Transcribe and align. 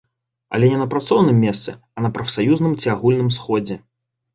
Але 0.57 0.69
не 0.71 0.79
на 0.83 0.87
працоўным 0.93 1.37
месцы, 1.45 1.77
а 1.95 2.09
на 2.09 2.13
прафсаюзным 2.19 2.77
ці 2.81 2.95
агульным 2.99 3.35
сходзе. 3.41 3.85